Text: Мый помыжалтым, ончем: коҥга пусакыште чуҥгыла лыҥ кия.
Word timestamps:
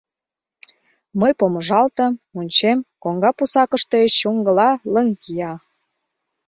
Мый 1.19 1.31
помыжалтым, 1.39 2.11
ончем: 2.39 2.77
коҥга 3.03 3.31
пусакыште 3.37 3.99
чуҥгыла 4.17 4.69
лыҥ 4.93 5.07
кия. 5.21 5.53